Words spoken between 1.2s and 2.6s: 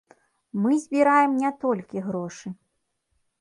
не толькі грошы.